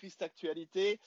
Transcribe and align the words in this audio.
triste 0.00 0.22
actualité. 0.22 0.98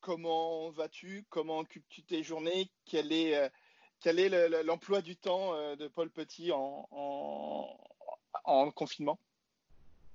comment 0.00 0.70
vas-tu? 0.70 1.26
Comment 1.28 1.58
occupes-tu 1.58 2.02
tes 2.02 2.22
journées? 2.22 2.70
Quel 2.86 3.12
est, 3.12 3.50
est 4.06 4.62
l'emploi 4.64 5.02
du 5.02 5.14
temps 5.14 5.52
de 5.76 5.88
Paul 5.88 6.08
Petit 6.08 6.52
en, 6.52 6.88
en, 8.44 8.70
confinement? 8.70 9.18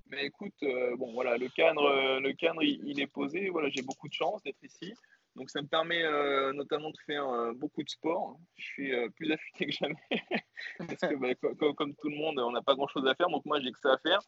Mais 0.08 0.26
écoute, 0.26 0.56
bon 0.98 1.14
voilà, 1.14 1.38
le 1.38 1.50
cadre, 1.50 2.20
le 2.20 2.34
cadre, 2.34 2.64
il, 2.64 3.00
est 3.00 3.08
posé. 3.08 3.50
Voilà, 3.50 3.70
j'ai 3.70 3.84
beaucoup 3.84 4.08
de 4.08 4.14
chance 4.14 4.42
d'être 4.42 4.64
ici. 4.64 4.96
Donc 5.36 5.52
ça 5.52 5.62
me 5.62 5.68
permet 5.68 6.04
euh, 6.04 6.52
notamment 6.54 6.90
de 6.90 6.98
faire 7.06 7.28
euh, 7.28 7.54
beaucoup 7.54 7.84
de 7.84 7.90
sport. 7.90 8.40
Je 8.56 8.64
suis 8.64 8.94
euh, 8.94 9.10
plus 9.10 9.32
affûté 9.32 9.68
que 9.68 9.72
jamais 9.72 9.96
que 10.80 11.16
bah, 11.16 11.74
comme, 11.76 11.96
tout 11.96 12.10
le 12.10 12.16
monde, 12.16 12.40
on 12.40 12.52
n'a 12.52 12.62
pas 12.62 12.76
grand-chose 12.76 13.06
à 13.08 13.16
faire. 13.16 13.30
Donc 13.30 13.46
moi, 13.46 13.60
j'ai 13.60 13.72
que 13.72 13.80
ça 13.80 13.94
à 13.94 13.98
faire. 13.98 14.22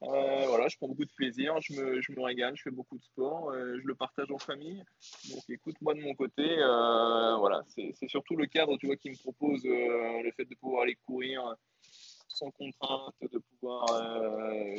Voilà, 0.00 0.68
je 0.68 0.76
prends 0.76 0.88
beaucoup 0.88 1.04
de 1.04 1.12
plaisir, 1.16 1.60
je 1.60 1.72
me, 1.74 2.00
je 2.00 2.12
me 2.12 2.22
régale, 2.22 2.56
je 2.56 2.62
fais 2.62 2.70
beaucoup 2.70 2.98
de 2.98 3.02
sport, 3.02 3.52
je 3.54 3.86
le 3.86 3.94
partage 3.94 4.30
en 4.30 4.38
famille. 4.38 4.82
Donc 5.30 5.42
écoute, 5.48 5.76
moi 5.80 5.94
de 5.94 6.00
mon 6.00 6.14
côté, 6.14 6.56
voilà, 7.38 7.62
c'est 7.68 8.08
surtout 8.08 8.36
le 8.36 8.46
cadre, 8.46 8.76
tu 8.78 8.86
vois, 8.86 8.96
qui 8.96 9.10
me 9.10 9.16
propose 9.16 9.64
le 9.64 10.30
fait 10.36 10.44
de 10.44 10.54
pouvoir 10.56 10.82
aller 10.82 10.96
courir 11.06 11.54
sans 12.28 12.50
contrainte, 12.50 13.14
de 13.20 13.38
pouvoir 13.38 13.86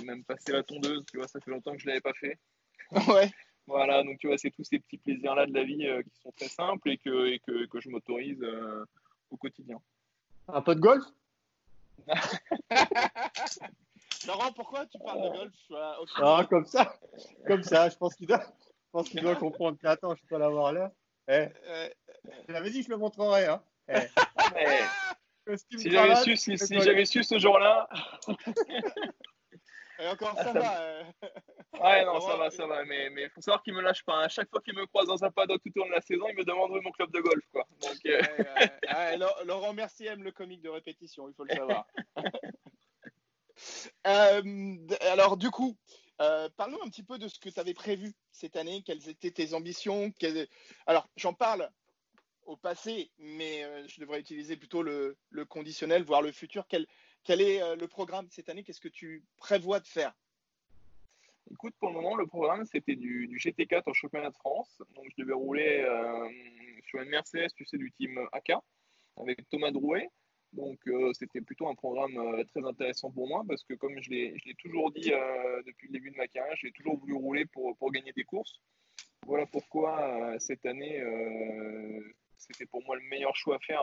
même 0.05 0.23
passer 0.23 0.51
la 0.51 0.63
tondeuse, 0.63 1.03
tu 1.11 1.17
vois, 1.17 1.27
ça 1.27 1.39
fait 1.39 1.51
longtemps 1.51 1.73
que 1.73 1.79
je 1.79 1.87
l'avais 1.87 2.01
pas 2.01 2.13
fait. 2.13 2.37
Ouais. 3.13 3.29
Voilà, 3.67 4.01
donc 4.03 4.17
tu 4.19 4.27
vois, 4.27 4.37
c'est 4.37 4.49
tous 4.49 4.63
ces 4.63 4.79
petits 4.79 4.97
plaisirs-là 4.97 5.45
de 5.45 5.53
la 5.53 5.65
vie 5.65 5.85
euh, 5.85 6.01
qui 6.01 6.15
sont 6.21 6.31
très 6.31 6.47
simples 6.47 6.89
et 6.89 6.97
que, 6.97 7.27
et 7.27 7.39
que, 7.39 7.65
que 7.65 7.81
je 7.81 7.89
m'autorise 7.89 8.41
euh, 8.41 8.85
au 9.29 9.35
quotidien. 9.35 9.77
Un 10.47 10.61
peu 10.61 10.73
de 10.73 10.79
golf? 10.79 11.03
Laurent, 14.25 14.51
pourquoi 14.53 14.85
tu 14.87 14.97
parles 14.99 15.21
de 15.21 15.37
golf 15.37 15.53
Ah, 16.15 16.45
comme 16.49 16.65
ça, 16.65 16.95
comme 17.45 17.63
ça, 17.63 17.89
je 17.89 17.95
pense 17.97 18.15
qu'il 18.15 18.27
doit, 18.27 18.43
qu'il 19.05 19.21
doit 19.21 19.35
comprendre. 19.35 19.77
Attends, 19.83 20.15
je 20.15 20.25
peux 20.27 20.37
l'avoir 20.37 20.73
là. 20.73 20.91
Eh. 21.27 21.47
J'avais 22.47 22.69
dit 22.69 22.79
que 22.79 22.85
je 22.85 22.91
le 22.91 22.97
montrerai. 22.97 23.45
Hein. 23.45 23.61
Eh. 23.89 23.99
si 25.55 25.89
j'avais 25.89 26.15
su, 26.15 26.35
si, 26.35 26.57
si 26.57 26.81
j'avais 26.81 27.05
su 27.05 27.23
ce 27.23 27.37
jour-là. 27.37 27.87
Et 29.99 30.07
encore, 30.07 30.35
ça 30.35 30.53
va. 30.53 30.81
Euh. 30.81 31.03
Ouais, 31.81 32.05
non, 32.05 32.19
ça 32.19 32.37
va, 32.37 32.51
ça 32.51 32.67
va. 32.67 32.85
Mais 32.85 33.09
il 33.17 33.29
faut 33.33 33.41
savoir 33.41 33.63
qu'il 33.63 33.73
me 33.73 33.81
lâche 33.81 34.03
pas. 34.03 34.23
À 34.23 34.27
chaque 34.27 34.49
fois 34.49 34.61
qu'il 34.61 34.75
me 34.75 34.85
croise 34.85 35.07
dans 35.07 35.23
un 35.23 35.31
paddock 35.31 35.61
tout 35.63 35.71
au 35.75 35.79
long 35.79 35.89
de 35.89 35.93
la 35.93 36.01
saison, 36.01 36.27
il 36.29 36.35
me 36.35 36.43
demande 36.43 36.71
où 36.71 36.77
est 36.77 36.81
mon 36.81 36.91
club 36.91 37.11
de 37.11 37.19
golf. 37.19 37.43
Quoi. 37.51 37.65
Donc, 37.81 37.97
euh... 38.05 39.43
Laurent 39.45 39.73
Mercier 39.73 40.07
aime 40.07 40.23
le 40.23 40.31
comique 40.31 40.61
de 40.61 40.69
répétition, 40.69 41.27
il 41.27 41.33
faut 41.33 41.45
le 41.45 41.55
savoir. 41.55 41.87
euh, 44.07 44.77
alors, 45.01 45.37
du 45.37 45.51
coup, 45.51 45.75
euh, 46.21 46.49
parle-nous 46.55 46.81
un 46.81 46.89
petit 46.89 47.03
peu 47.03 47.17
de 47.17 47.27
ce 47.27 47.39
que 47.39 47.49
tu 47.49 47.59
avais 47.59 47.73
prévu 47.73 48.13
cette 48.31 48.55
année. 48.55 48.81
Quelles 48.85 49.09
étaient 49.09 49.31
tes 49.31 49.53
ambitions? 49.53 50.11
Alors, 50.85 51.09
j'en 51.17 51.33
parle 51.33 51.69
au 52.45 52.55
passé, 52.55 53.11
mais 53.19 53.65
euh, 53.65 53.85
je 53.87 53.99
devrais 53.99 54.21
utiliser 54.21 54.55
plutôt 54.55 54.81
le, 54.81 55.17
conditionnel, 55.49 56.03
voire 56.03 56.21
le 56.21 56.31
futur. 56.31 56.65
Quel, 56.67 56.87
est 57.27 57.75
le 57.75 57.87
programme 57.87 58.27
cette 58.31 58.47
année? 58.47 58.63
Qu'est-ce 58.63 58.79
que 58.79 58.87
tu 58.87 59.25
prévois 59.35 59.81
de 59.81 59.87
faire? 59.87 60.13
Écoute, 61.51 61.75
pour 61.79 61.89
le 61.89 61.95
moment, 61.95 62.15
le 62.15 62.27
programme, 62.27 62.65
c'était 62.65 62.95
du, 62.95 63.27
GT4 63.37 63.83
en 63.87 63.93
championnat 63.93 64.29
de 64.29 64.35
France. 64.35 64.81
Donc, 64.95 65.05
je 65.09 65.21
devais 65.21 65.33
rouler 65.33 65.85
sur 66.87 67.01
une 67.01 67.09
Mercedes, 67.09 67.49
tu 67.55 67.65
sais, 67.65 67.77
du 67.77 67.91
team 67.91 68.17
AK, 68.31 68.53
avec 69.17 69.49
Thomas 69.49 69.71
Drouet. 69.71 70.09
Donc, 70.53 70.79
euh, 70.87 71.11
c'était 71.13 71.41
plutôt 71.41 71.67
un 71.67 71.75
programme 71.75 72.43
très 72.47 72.65
intéressant 72.65 73.11
pour 73.11 73.27
moi 73.27 73.43
parce 73.47 73.63
que, 73.63 73.73
comme 73.73 74.01
je 74.01 74.09
l'ai 74.09 74.55
toujours 74.59 74.91
dit 74.91 75.11
depuis 75.65 75.87
le 75.87 75.93
début 75.93 76.11
de 76.11 76.17
ma 76.17 76.27
carrière, 76.27 76.55
j'ai 76.57 76.71
toujours 76.71 76.97
voulu 76.97 77.13
rouler 77.13 77.45
pour, 77.45 77.77
pour, 77.77 77.91
gagner 77.91 78.11
des 78.13 78.23
courses. 78.23 78.61
Voilà 79.25 79.45
pourquoi 79.45 80.39
cette 80.39 80.65
année, 80.65 81.03
c'était 82.37 82.65
pour 82.65 82.83
moi 82.85 82.95
le 82.95 83.03
meilleur 83.09 83.35
choix 83.35 83.57
à 83.57 83.59
faire 83.59 83.81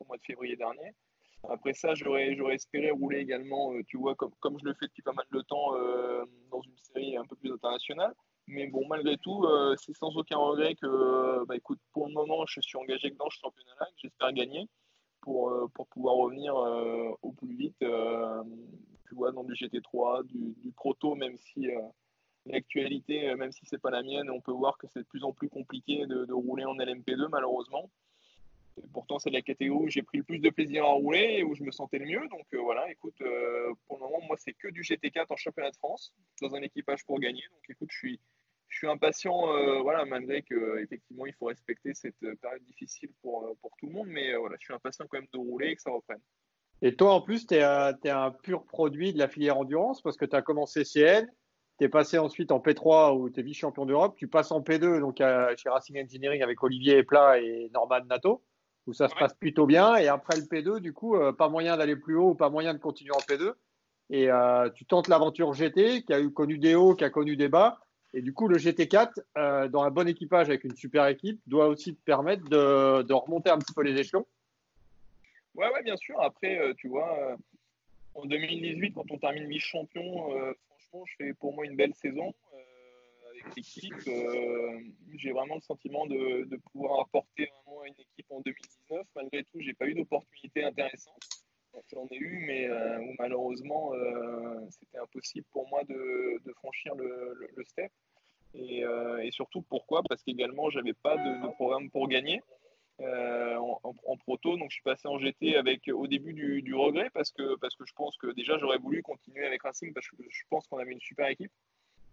au 0.00 0.04
mois 0.06 0.16
de 0.16 0.22
février 0.22 0.56
dernier. 0.56 0.94
Après 1.48 1.72
ça, 1.72 1.94
j'aurais, 1.94 2.36
espéré 2.52 2.90
rouler 2.90 3.18
également, 3.18 3.72
euh, 3.72 3.82
tu 3.86 3.96
vois, 3.96 4.14
comme, 4.14 4.32
comme 4.40 4.58
je 4.60 4.64
le 4.64 4.74
fais 4.74 4.86
depuis 4.86 5.02
pas 5.02 5.12
mal 5.12 5.26
de 5.32 5.40
temps 5.40 5.74
euh, 5.74 6.24
dans 6.50 6.60
une 6.60 6.76
série 6.76 7.16
un 7.16 7.24
peu 7.24 7.36
plus 7.36 7.52
internationale. 7.52 8.12
Mais 8.46 8.66
bon, 8.66 8.86
malgré 8.88 9.16
tout, 9.16 9.44
euh, 9.44 9.74
c'est 9.76 9.94
sans 9.96 10.14
aucun 10.16 10.36
regret 10.36 10.74
que, 10.74 11.44
bah, 11.46 11.56
écoute, 11.56 11.78
pour 11.92 12.08
le 12.08 12.12
moment, 12.12 12.44
je 12.46 12.60
suis 12.60 12.76
engagé 12.76 13.10
dans 13.10 13.30
ce 13.30 13.38
championnat-là, 13.38 13.86
que 13.86 14.00
j'espère 14.02 14.32
gagner 14.32 14.68
pour, 15.20 15.52
pour 15.74 15.86
pouvoir 15.88 16.16
revenir 16.16 16.54
au 17.22 17.32
plus 17.32 17.54
vite, 17.54 17.78
tu 17.78 19.14
vois, 19.14 19.32
dans 19.32 19.44
du 19.44 19.54
GT3, 19.54 20.24
du, 20.26 20.54
du 20.58 20.70
proto, 20.72 21.14
même 21.14 21.36
si 21.36 21.68
l'actualité, 22.46 23.34
même 23.34 23.52
si 23.52 23.66
c'est 23.66 23.80
pas 23.80 23.90
la 23.90 24.02
mienne, 24.02 24.30
on 24.30 24.40
peut 24.40 24.52
voir 24.52 24.78
que 24.78 24.86
c'est 24.86 25.00
de 25.00 25.06
plus 25.06 25.24
en 25.24 25.32
plus 25.32 25.48
compliqué 25.48 26.06
de, 26.06 26.32
rouler 26.32 26.64
en 26.64 26.74
LMP2, 26.74 27.28
malheureusement 27.28 27.90
pourtant, 28.92 29.18
c'est 29.18 29.30
la 29.30 29.42
catégorie 29.42 29.86
où 29.86 29.88
j'ai 29.88 30.02
pris 30.02 30.18
le 30.18 30.24
plus 30.24 30.38
de 30.38 30.50
plaisir 30.50 30.84
à 30.84 30.88
rouler 30.92 31.36
et 31.38 31.44
où 31.44 31.54
je 31.54 31.62
me 31.62 31.70
sentais 31.70 31.98
le 31.98 32.06
mieux. 32.06 32.28
Donc 32.28 32.46
euh, 32.54 32.58
voilà, 32.58 32.90
écoute, 32.90 33.20
euh, 33.22 33.72
pour 33.86 33.98
le 33.98 34.04
moment, 34.04 34.20
moi, 34.26 34.36
c'est 34.38 34.52
que 34.52 34.68
du 34.68 34.82
GT4 34.82 35.26
en 35.30 35.36
championnat 35.36 35.70
de 35.70 35.76
France, 35.76 36.14
dans 36.40 36.54
un 36.54 36.62
équipage 36.62 37.04
pour 37.04 37.18
gagner. 37.20 37.42
Donc 37.52 37.62
écoute, 37.68 37.88
je 37.90 37.98
suis, 37.98 38.20
suis 38.80 38.88
impatient, 38.88 39.54
euh, 39.54 39.80
voilà, 39.80 40.04
malgré 40.04 40.42
qu'effectivement, 40.42 41.26
il 41.26 41.32
faut 41.34 41.46
respecter 41.46 41.94
cette 41.94 42.18
période 42.40 42.62
difficile 42.64 43.10
pour, 43.22 43.56
pour 43.60 43.70
tout 43.78 43.86
le 43.86 43.92
monde. 43.92 44.08
Mais 44.08 44.34
voilà, 44.36 44.56
je 44.58 44.64
suis 44.64 44.74
impatient 44.74 45.06
quand 45.08 45.18
même 45.18 45.28
de 45.32 45.38
rouler 45.38 45.68
et 45.68 45.76
que 45.76 45.82
ça 45.82 45.90
reprenne. 45.90 46.20
Et 46.82 46.96
toi, 46.96 47.14
en 47.14 47.20
plus, 47.20 47.46
tu 47.46 47.54
es, 47.54 47.58
es, 47.58 48.10
un 48.10 48.30
pur 48.30 48.64
produit 48.64 49.12
de 49.12 49.18
la 49.18 49.28
filière 49.28 49.58
endurance 49.58 50.02
parce 50.02 50.16
que 50.16 50.24
tu 50.24 50.34
as 50.34 50.42
commencé 50.42 50.84
CN, 50.84 51.26
tu 51.78 51.84
es 51.84 51.88
passé 51.88 52.18
ensuite 52.18 52.52
en 52.52 52.58
P3 52.58 53.18
où 53.18 53.28
tu 53.28 53.40
es 53.40 53.42
vice-champion 53.42 53.84
d'Europe, 53.86 54.16
tu 54.16 54.28
passes 54.28 54.50
en 54.50 54.60
P2 54.60 55.00
donc 55.00 55.18
chez 55.18 55.68
Racing 55.68 56.02
Engineering 56.02 56.42
avec 56.42 56.62
Olivier 56.62 57.02
Plat 57.02 57.38
et 57.38 57.70
Norman 57.74 58.04
Nato 58.06 58.42
où 58.86 58.92
ça 58.92 59.08
se 59.08 59.14
passe 59.14 59.34
plutôt 59.34 59.66
bien. 59.66 59.96
Et 59.96 60.08
après 60.08 60.36
le 60.36 60.42
P2, 60.42 60.80
du 60.80 60.92
coup, 60.92 61.16
euh, 61.16 61.32
pas 61.32 61.48
moyen 61.48 61.76
d'aller 61.76 61.96
plus 61.96 62.16
haut, 62.16 62.34
pas 62.34 62.50
moyen 62.50 62.74
de 62.74 62.78
continuer 62.78 63.12
en 63.14 63.20
P2. 63.20 63.52
Et 64.10 64.30
euh, 64.30 64.68
tu 64.70 64.84
tentes 64.84 65.08
l'aventure 65.08 65.52
GT, 65.52 66.02
qui 66.02 66.12
a 66.12 66.20
eu 66.20 66.32
connu 66.32 66.58
des 66.58 66.74
hauts, 66.74 66.94
qui 66.94 67.04
a 67.04 67.10
connu 67.10 67.36
des 67.36 67.48
bas. 67.48 67.78
Et 68.12 68.22
du 68.22 68.32
coup, 68.32 68.48
le 68.48 68.58
GT4, 68.58 69.20
euh, 69.36 69.68
dans 69.68 69.82
un 69.82 69.90
bon 69.90 70.08
équipage 70.08 70.48
avec 70.48 70.64
une 70.64 70.74
super 70.74 71.06
équipe, 71.06 71.40
doit 71.46 71.68
aussi 71.68 71.94
te 71.94 72.02
permettre 72.04 72.48
de, 72.48 73.12
remonter 73.12 73.50
un 73.50 73.58
petit 73.58 73.72
peu 73.72 73.82
les 73.82 73.98
échelons. 73.98 74.26
Ouais, 75.54 75.70
ouais, 75.72 75.82
bien 75.82 75.96
sûr. 75.96 76.20
Après, 76.20 76.60
tu 76.76 76.88
vois, 76.88 77.36
en 78.14 78.24
2018, 78.24 78.94
quand 78.94 79.10
on 79.10 79.18
termine 79.18 79.48
vice-champion, 79.48 80.30
franchement, 80.66 81.04
je 81.06 81.14
fais 81.18 81.34
pour 81.34 81.54
moi 81.54 81.64
une 81.64 81.76
belle 81.76 81.94
saison 81.94 82.34
l'équipe. 83.56 83.94
Euh, 84.08 84.80
j'ai 85.14 85.32
vraiment 85.32 85.56
le 85.56 85.60
sentiment 85.60 86.06
de, 86.06 86.56
pouvoir 86.72 87.00
apporter 87.00 87.50
vraiment 87.64 87.82
à 87.82 87.88
une 87.88 87.94
équipe 87.98 88.26
en 88.30 88.40
2019. 88.40 89.06
Malgré 89.16 89.44
tout, 89.44 89.60
j'ai 89.60 89.74
pas 89.74 89.86
eu 89.86 89.94
d'opportunité 89.94 90.64
intéressante. 90.64 91.39
J'en 91.92 92.06
ai 92.10 92.16
eu, 92.16 92.44
mais 92.46 92.68
euh, 92.68 92.98
malheureusement, 93.18 93.94
euh, 93.94 94.60
c'était 94.70 94.98
impossible 94.98 95.46
pour 95.52 95.68
moi 95.68 95.82
de, 95.84 96.40
franchir 96.54 96.94
le, 96.94 97.64
step. 97.64 97.90
Et, 98.54 98.84
surtout, 99.30 99.62
pourquoi? 99.62 100.02
Parce 100.08 100.22
qu'également, 100.22 100.70
j'avais 100.70 100.94
pas 100.94 101.16
de, 101.16 101.52
programme 101.54 101.90
pour 101.90 102.08
gagner. 102.08 102.42
en, 103.00 104.16
proto. 104.18 104.56
Donc 104.56 104.70
je 104.70 104.74
suis 104.74 104.82
passé 104.82 105.08
en 105.08 105.18
GT 105.18 105.56
avec 105.56 105.88
au 105.88 106.06
début 106.06 106.32
du, 106.62 106.74
regret 106.74 107.10
parce 107.10 107.30
que, 107.30 107.56
parce 107.56 107.74
que 107.76 107.84
je 107.86 107.92
pense 107.94 108.16
que 108.16 108.28
déjà 108.32 108.58
j'aurais 108.58 108.78
voulu 108.78 109.02
continuer 109.02 109.46
avec 109.46 109.62
Racing 109.62 109.92
parce 109.92 110.08
que 110.08 110.16
je 110.28 110.42
pense 110.50 110.66
qu'on 110.66 110.78
avait 110.78 110.92
une 110.92 111.00
super 111.00 111.28
équipe. 111.28 111.52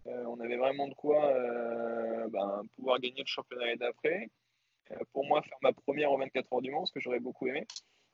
Euh, 0.07 0.23
on 0.25 0.39
avait 0.39 0.57
vraiment 0.57 0.87
de 0.87 0.93
quoi 0.93 1.25
euh, 1.25 2.27
ben, 2.29 2.61
pouvoir 2.75 2.99
gagner 2.99 3.21
le 3.21 3.25
championnat 3.25 3.75
d'après. 3.75 4.29
Euh, 4.91 4.95
pour 5.11 5.25
moi, 5.25 5.41
faire 5.41 5.57
ma 5.61 5.73
première 5.73 6.11
aux 6.11 6.17
24 6.17 6.53
heures 6.53 6.61
du 6.61 6.71
Mans, 6.71 6.85
ce 6.85 6.93
que 6.93 6.99
j'aurais 6.99 7.19
beaucoup 7.19 7.47
aimé. 7.47 7.65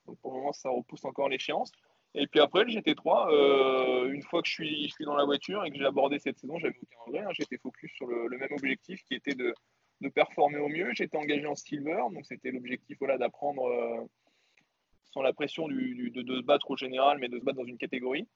Donc 0.06 0.20
pour 0.20 0.32
le 0.32 0.40
moment, 0.40 0.54
ça 0.54 0.70
repousse 0.70 1.06
encore 1.06 1.30
l'échéance. 1.30 1.72
Et 2.16 2.28
puis 2.28 2.40
après, 2.40 2.64
le 2.64 2.72
GT3, 2.72 4.12
une 4.12 4.22
fois 4.24 4.42
que 4.42 4.48
je 4.48 4.54
suis, 4.54 4.94
dans 5.00 5.16
la 5.16 5.26
voiture 5.26 5.66
et 5.66 5.72
que 5.72 5.78
j'ai 5.78 5.86
abordé 5.86 6.20
cette 6.20 6.38
saison, 6.38 6.60
j'avais 6.60 6.76
aucun 6.82 7.00
regret. 7.08 7.24
Hein. 7.24 7.32
J'étais 7.34 7.58
focus 7.58 7.92
sur 7.94 8.08
le, 8.08 8.38
même 8.38 8.52
objectif 8.52 9.04
qui 9.06 9.16
était 9.16 9.34
de, 9.34 9.54
performer 10.14 10.60
au 10.60 10.68
mieux. 10.68 10.92
J'étais 10.94 11.18
engagé 11.18 11.48
en 11.48 11.56
silver, 11.56 12.04
donc 12.12 12.26
c'était 12.26 12.52
l'objectif 12.52 12.98
voilà, 13.00 13.18
d'apprendre 13.18 14.08
sans 15.14 15.22
la 15.22 15.34
pression 15.34 15.68
de, 15.68 16.10
de, 16.10 16.36
se 16.36 16.42
battre 16.42 16.70
au 16.72 16.78
général, 16.78 17.20
mais 17.20 17.30
de 17.30 17.40
se 17.40 17.44
battre 17.44 17.58
dans 17.58 17.66
une 17.66 17.78
catégorie. 17.78 18.28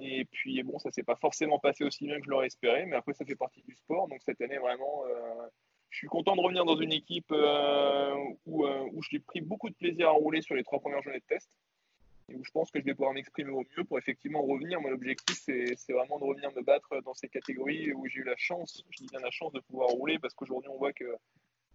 Et 0.00 0.24
puis, 0.24 0.62
bon, 0.62 0.78
ça 0.78 0.90
s'est 0.90 1.02
pas 1.02 1.16
forcément 1.16 1.58
passé 1.58 1.84
aussi 1.84 2.06
bien 2.06 2.18
que 2.18 2.24
je 2.24 2.30
l'aurais 2.30 2.46
espéré, 2.46 2.86
mais 2.86 2.96
après, 2.96 3.12
ça 3.12 3.24
fait 3.24 3.36
partie 3.36 3.62
du 3.62 3.74
sport. 3.74 4.08
Donc, 4.08 4.20
cette 4.22 4.40
année, 4.40 4.56
vraiment, 4.56 5.04
euh, 5.06 5.46
je 5.92 5.98
suis 5.98 6.08
content 6.08 6.34
de 6.34 6.40
revenir 6.40 6.64
dans 6.64 6.80
une 6.80 6.92
équipe 6.92 7.30
euh, 7.32 8.14
où, 8.46 8.64
euh, 8.64 8.88
j'ai 9.10 9.18
pris 9.18 9.42
beaucoup 9.42 9.68
de 9.68 9.74
plaisir 9.74 10.08
à 10.08 10.12
rouler 10.12 10.40
sur 10.40 10.54
les 10.54 10.64
trois 10.64 10.80
premières 10.80 11.02
journées 11.02 11.20
de 11.20 11.24
test. 11.24 11.50
Et 12.30 12.34
où 12.34 12.42
je 12.42 12.50
pense 12.50 12.70
que 12.70 12.80
je 12.80 12.84
vais 12.86 12.94
pouvoir 12.94 13.12
m'exprimer 13.12 13.50
au 13.50 13.62
mieux 13.76 13.84
pour 13.84 13.98
effectivement 13.98 14.40
revenir. 14.40 14.80
Mon 14.80 14.90
objectif, 14.90 15.36
c'est 15.44 15.92
vraiment 15.92 16.18
de 16.18 16.24
revenir 16.24 16.50
me 16.52 16.62
battre 16.62 17.02
dans 17.02 17.12
ces 17.12 17.28
catégories 17.28 17.92
où 17.92 18.06
j'ai 18.06 18.20
eu 18.20 18.24
la 18.24 18.36
chance, 18.36 18.82
je 18.88 18.96
dis 18.96 19.06
bien 19.08 19.20
la 19.20 19.30
chance 19.30 19.52
de 19.52 19.60
pouvoir 19.60 19.88
rouler 19.90 20.18
parce 20.18 20.32
qu'aujourd'hui, 20.32 20.70
on 20.70 20.78
voit 20.78 20.94
que 20.94 21.14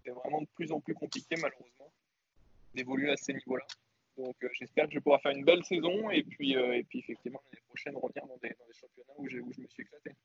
c'est 0.03 0.09
vraiment 0.09 0.41
de 0.41 0.47
plus 0.55 0.71
en 0.71 0.79
plus 0.79 0.95
compliqué, 0.95 1.35
malheureusement, 1.39 1.91
d'évoluer 2.73 3.11
à 3.11 3.17
ces 3.17 3.33
niveaux-là. 3.33 3.67
Donc 4.17 4.35
euh, 4.43 4.49
j'espère 4.53 4.87
que 4.87 4.93
je 4.93 4.99
pouvoir 4.99 5.21
faire 5.21 5.33
une 5.33 5.45
belle 5.45 5.63
saison 5.63 6.09
et 6.09 6.23
puis, 6.23 6.55
effectivement 6.95 7.41
l'année 7.51 7.63
prochaine 7.67 7.95
revenir 7.95 8.25
dans 8.25 8.37
des, 8.37 8.55
championnats 8.73 9.13
où, 9.17 9.29
je 9.29 9.37
me 9.37 9.67
suis 9.67 9.83
éclaté. 9.83 10.15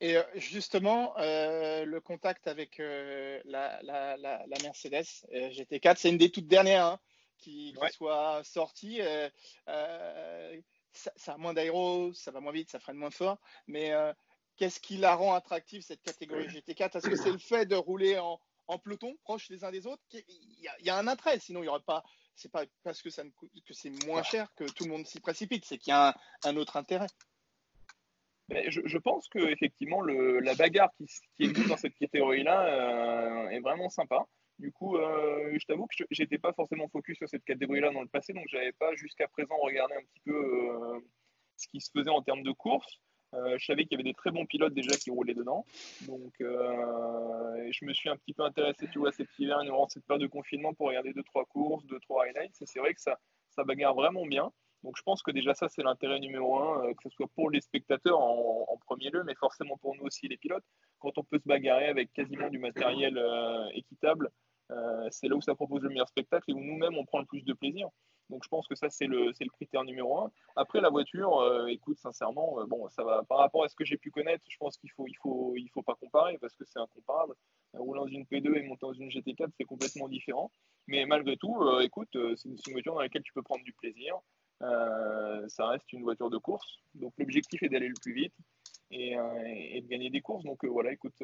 Et 0.00 0.16
justement, 0.34 1.14
le 1.18 1.98
contact 1.98 2.46
avec 2.46 2.78
la, 2.78 3.80
la, 3.82 4.16
la, 4.16 4.58
Mercedes 4.62 5.06
GT4, 5.32 5.96
c'est 5.96 6.10
une 6.10 6.18
des 6.18 6.30
toutes 6.30 6.48
dernières 6.48 6.86
hein, 6.86 7.00
qui, 7.38 7.74
soit 7.92 8.42
sortie. 8.44 9.00
Ça, 10.92 11.12
ça, 11.16 11.34
a 11.34 11.36
moins 11.36 11.52
d'aéro, 11.52 12.12
ça 12.14 12.30
va 12.30 12.40
moins 12.40 12.52
vite, 12.52 12.70
ça 12.70 12.78
freine 12.78 12.96
moins 12.96 13.10
fort, 13.10 13.38
mais 13.66 13.92
qu'est-ce 14.56 14.80
qui 14.80 14.96
la 14.96 15.14
rend 15.14 15.34
attractive 15.34 15.82
cette 15.82 16.02
catégorie 16.02 16.48
GT4 16.48 16.96
Est-ce 16.96 17.08
que 17.08 17.16
c'est 17.16 17.30
le 17.30 17.38
fait 17.38 17.66
de 17.66 17.76
rouler 17.76 18.18
en, 18.18 18.40
en 18.66 18.78
peloton, 18.78 19.16
proches 19.22 19.48
les 19.48 19.64
uns 19.64 19.70
des 19.70 19.86
autres? 19.86 20.02
Il 20.12 20.70
y, 20.80 20.90
a 20.90 20.96
un 20.96 21.06
attrait, 21.06 21.38
sinon 21.38 21.60
il 21.60 21.64
n'y 21.64 21.68
aurait 21.68 21.80
pas. 21.80 22.02
C'est 22.34 22.50
pas 22.50 22.64
parce 22.82 23.00
que, 23.00 23.08
ça 23.08 23.22
que 23.24 23.74
c'est 23.74 23.90
moins 24.04 24.22
cher 24.22 24.52
que 24.56 24.64
tout 24.64 24.84
le 24.84 24.90
monde 24.90 25.06
s'y 25.06 25.20
précipite, 25.20 25.64
c'est 25.64 25.78
qu'il 25.78 25.90
y 25.90 25.94
a 25.94 26.14
un, 26.44 26.56
autre 26.56 26.76
intérêt. 26.76 27.06
Je, 28.50 28.98
pense 28.98 29.28
que 29.28 29.38
effectivement 29.38 30.02
la 30.02 30.54
bagarre 30.54 30.90
qui, 30.96 31.06
qui 31.36 31.44
existe 31.44 31.68
dans 31.68 31.76
cette 31.76 31.96
catégorie-là 31.96 32.66
euh, 32.66 33.48
est 33.48 33.60
vraiment 33.60 33.88
sympa. 33.88 34.24
Du 34.58 34.72
coup, 34.72 34.96
euh, 34.96 35.52
je 35.58 35.66
t'avoue 35.66 35.86
que 35.86 36.04
j'étais 36.10 36.38
pas 36.38 36.52
forcément 36.52 36.88
focus 36.88 37.18
sur 37.18 37.28
cette 37.28 37.44
catégorie-là 37.44 37.92
dans 37.92 38.00
le 38.00 38.08
passé, 38.08 38.32
donc 38.32 38.46
j'avais 38.48 38.72
pas 38.72 38.94
jusqu'à 38.94 39.28
présent 39.28 39.56
regardé 39.58 39.94
un 39.94 40.00
petit 40.00 40.20
peu 40.24 40.34
euh, 40.34 41.00
ce 41.56 41.68
qui 41.68 41.80
se 41.80 41.90
faisait 41.94 42.10
en 42.10 42.22
termes 42.22 42.42
de 42.42 42.52
course. 42.52 43.00
Je 43.32 43.66
savais 43.66 43.82
qu'il 43.82 43.92
y 43.92 43.94
avait 43.96 44.10
des 44.10 44.14
très 44.14 44.30
bons 44.30 44.46
pilotes 44.46 44.72
déjà 44.72 44.96
qui 44.96 45.10
roulaient 45.10 45.34
dedans. 45.34 45.66
Donc, 46.06 46.32
je 46.38 47.84
me 47.84 47.92
suis 47.92 48.08
un 48.08 48.16
petit 48.16 48.32
peu 48.32 48.42
intéressé, 48.44 48.88
tu 48.90 48.98
vois, 48.98 49.12
cet 49.12 49.28
hiver, 49.38 49.62
durant 49.62 49.86
cette 49.88 50.06
période 50.06 50.22
de 50.22 50.26
confinement, 50.26 50.72
pour 50.72 50.86
regarder 50.86 51.12
deux 51.12 51.24
trois 51.24 51.44
courses, 51.44 51.84
deux 51.84 52.00
trois 52.00 52.24
highlights. 52.24 52.56
Et 52.62 52.66
c'est 52.66 52.78
vrai 52.78 52.94
que 52.94 53.00
ça 53.00 53.18
bagarre 53.64 53.94
vraiment 53.94 54.24
bien. 54.24 54.50
Donc, 54.86 54.96
je 54.96 55.02
pense 55.02 55.22
que 55.22 55.32
déjà 55.32 55.52
ça, 55.52 55.68
c'est 55.68 55.82
l'intérêt 55.82 56.20
numéro 56.20 56.58
un, 56.58 56.84
euh, 56.84 56.94
que 56.94 57.02
ce 57.02 57.10
soit 57.10 57.28
pour 57.34 57.50
les 57.50 57.60
spectateurs 57.60 58.18
en, 58.18 58.78
premier 58.86 59.10
lieu, 59.10 59.24
mais 59.24 59.34
forcément 59.34 59.76
pour 59.78 59.96
nous 59.96 60.04
aussi 60.04 60.28
les 60.28 60.36
pilotes. 60.36 60.64
Quand 61.00 61.18
on 61.18 61.24
peut 61.24 61.38
se 61.38 61.48
bagarrer 61.48 61.88
avec 61.88 62.12
quasiment 62.12 62.48
du 62.48 62.58
matériel 62.60 63.20
équitable, 63.74 64.30
c'est 65.10 65.26
là 65.26 65.34
où 65.34 65.42
ça 65.42 65.56
propose 65.56 65.82
le 65.82 65.88
meilleur 65.88 66.08
spectacle 66.08 66.52
et 66.52 66.54
où 66.54 66.60
nous-mêmes 66.60 66.96
on 66.96 67.04
prend 67.04 67.18
le 67.18 67.26
plus 67.26 67.42
de 67.42 67.52
plaisir. 67.52 67.88
Donc 68.30 68.42
je 68.44 68.48
pense 68.48 68.66
que 68.66 68.74
ça, 68.74 68.88
c'est 68.90 69.06
le, 69.06 69.26
le, 69.38 69.50
critère 69.50 69.84
numéro 69.84 70.18
un. 70.18 70.32
Après, 70.56 70.80
la 70.80 70.90
voiture, 70.90 71.38
euh, 71.38 71.66
écoute, 71.66 71.98
sincèrement, 71.98 72.60
euh, 72.60 72.66
bon, 72.66 72.88
ça 72.88 73.04
va 73.04 73.22
par 73.24 73.38
rapport 73.38 73.64
à 73.64 73.68
ce 73.68 73.76
que 73.76 73.84
j'ai 73.84 73.96
pu 73.96 74.10
connaître, 74.10 74.42
je 74.48 74.56
pense 74.58 74.76
qu'il 74.76 74.90
faut, 74.90 75.06
il 75.06 75.16
faut, 75.22 75.54
il 75.56 75.68
faut 75.70 75.82
pas 75.82 75.94
comparer 75.94 76.36
parce 76.38 76.54
que 76.56 76.64
c'est 76.64 76.78
incomparable. 76.78 77.34
Euh, 77.74 77.78
rouler 77.80 78.00
dans 78.00 78.06
une 78.06 78.24
P2 78.24 78.56
et 78.56 78.62
monter 78.62 78.86
dans 78.86 78.92
une 78.92 79.10
GT4, 79.10 79.50
c'est 79.56 79.64
complètement 79.64 80.08
différent. 80.08 80.50
Mais 80.88 81.04
malgré 81.06 81.36
tout, 81.36 81.56
écoute, 81.80 82.08
c'est 82.12 82.48
une, 82.48 82.72
voiture 82.72 82.94
dans 82.94 83.00
laquelle 83.00 83.22
tu 83.22 83.32
peux 83.32 83.42
prendre 83.42 83.64
du 83.64 83.72
plaisir. 83.72 84.14
Ça 84.60 85.66
reste 85.66 85.92
une 85.92 86.02
voiture 86.02 86.30
de 86.30 86.38
course. 86.38 86.80
Donc 86.94 87.12
l'objectif 87.18 87.62
est 87.62 87.68
d'aller 87.68 87.88
le 87.88 88.00
plus 88.00 88.12
vite. 88.12 88.34
Et, 88.92 89.16
et, 89.74 89.80
de 89.80 89.88
gagner 89.88 90.10
des 90.10 90.20
courses. 90.20 90.44
Donc 90.44 90.64
voilà, 90.64 90.92
écoute, 90.92 91.20